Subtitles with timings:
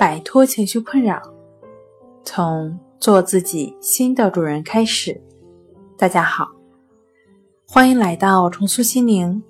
[0.00, 1.20] 摆脱情绪困扰，
[2.24, 5.20] 从做自己新的主人开始。
[5.98, 6.48] 大家好，
[7.68, 9.42] 欢迎来到重塑心灵，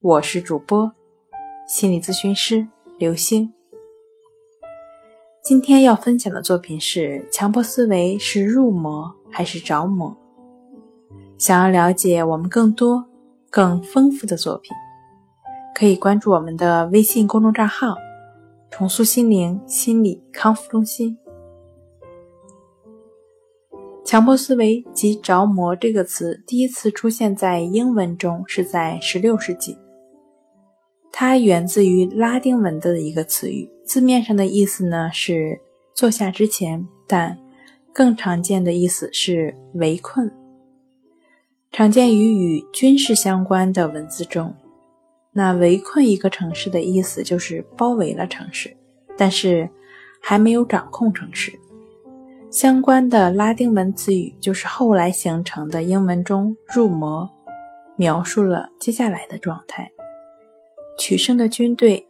[0.00, 0.90] 我是主播
[1.68, 2.66] 心理咨询师
[2.96, 3.52] 刘星。
[5.42, 10.16] 今天要分享的作品是：强迫思维是入魔还是着魔？
[11.36, 13.04] 想要了解我们更多、
[13.50, 14.74] 更丰富的作品。
[15.74, 17.94] 可以关注我们的微信公众账号
[18.76, 21.16] “重塑心灵心理康复中心”。
[24.04, 29.78] 强迫思维及着魔这个词第一次出现在英文中是在16世纪，
[31.12, 35.60] 它源自于拉丁文的一个词语，字面上的意思呢是
[35.94, 37.38] 坐下之前，但
[37.92, 40.28] 更常见的意思是围困，
[41.70, 44.52] 常见于与军事相关的文字中。
[45.36, 48.74] 那围困一个城市的意思就是包围了城市，
[49.18, 49.68] 但是
[50.22, 51.52] 还没有掌控城市。
[52.52, 57.28] 相关的拉丁文词语就是后来形成的英文中“入魔”，
[57.98, 59.90] 描述了接下来的状态：
[60.96, 62.06] 取胜的军队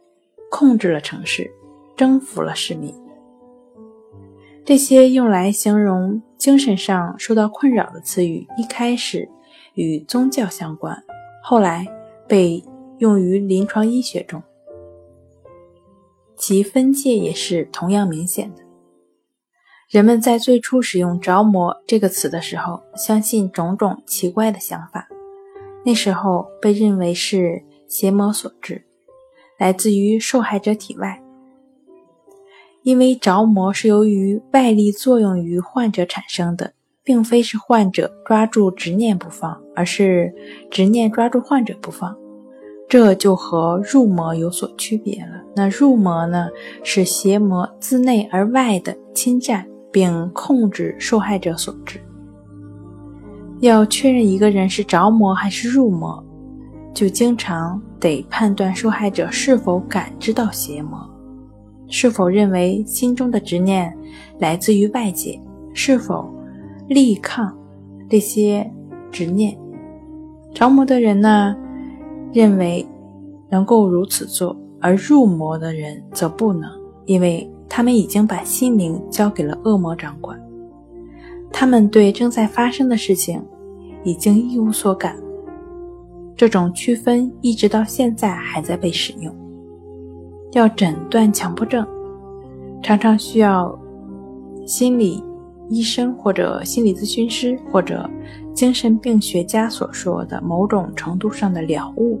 [0.51, 1.51] 控制了城市，
[1.97, 2.93] 征服了市民。
[4.63, 9.27] 这些用来形容精神上受到困扰的词语，一开始
[9.73, 10.95] 与宗教相关，
[11.41, 11.87] 后来
[12.27, 12.63] 被。
[12.97, 14.41] 用于临床医学中，
[16.37, 18.61] 其分界也是同样明显的。
[19.89, 25.07] 人们在最初使用“着魔”这个词的时候，相信种种奇怪的想法，
[25.85, 28.83] 那时候被认为是邪魔所致，
[29.59, 31.21] 来自于受害者体外。
[32.81, 36.73] 因为着魔是由于外力作用于患者产生的，
[37.03, 40.33] 并非是患者抓住执念不放，而是
[40.71, 42.15] 执念抓住患者不放。
[42.95, 45.43] 这就和入魔有所区别了。
[45.53, 46.47] 那入魔呢，
[46.81, 51.99] 是邪魔自内而外的侵占并控制受害者所致。
[53.59, 56.23] 要确认一个人是着魔还是入魔，
[56.93, 60.97] 就经常得判断受害者是否感知到邪魔，
[61.89, 63.93] 是否认为心中的执念
[64.39, 65.37] 来自于外界，
[65.73, 66.33] 是否
[66.87, 67.53] 力抗
[68.09, 68.65] 这些
[69.11, 69.53] 执念。
[70.53, 71.57] 着魔的人呢？
[72.35, 72.85] 认为
[73.49, 76.69] 能够如此做，而入魔的人则不能，
[77.05, 80.37] 因为他们已经把心灵交给了恶魔掌管。
[81.49, 83.41] 他们对正在发生的事情
[84.03, 85.15] 已经一无所感。
[86.35, 89.33] 这种区分一直到现在还在被使用。
[90.51, 91.87] 要诊断强迫症，
[92.83, 93.73] 常常需要
[94.65, 95.23] 心理
[95.69, 98.09] 医生或者心理咨询师或者。
[98.55, 102.17] 精神病学家所说的某种程度上的了悟，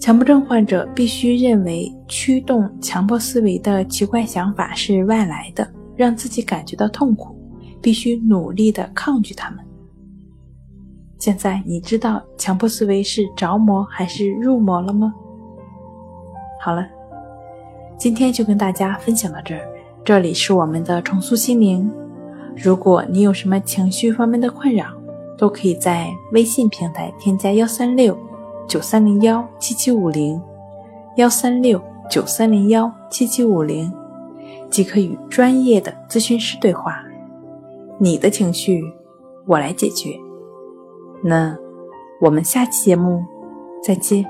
[0.00, 7.36] 强迫症患者必须认为驱动强迫思维的奇怪想法是外来的，让自己感觉到痛苦，
[7.82, 9.62] 必须努力的抗拒他们。
[11.18, 15.12] 现在你知道强迫思维是着魔还是入魔了吗？
[16.62, 16.88] 好了，
[17.98, 19.60] 今天就跟大家分享到这儿。
[20.02, 21.92] 这里是我们的重塑心灵。
[22.56, 24.86] 如果你有什么情绪方面的困扰，
[25.36, 28.16] 都可以在微信平台添加幺三六
[28.68, 30.40] 九三零幺七七五零，
[31.16, 33.92] 幺三六九三零幺七七五零，
[34.70, 37.04] 即可与专业的咨询师对话。
[37.98, 38.84] 你的情绪，
[39.46, 40.10] 我来解决。
[41.22, 41.56] 那
[42.20, 43.22] 我们下期节目
[43.82, 44.24] 再见。